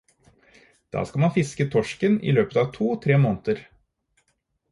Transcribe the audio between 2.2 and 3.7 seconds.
i løpet av to-tre måneder.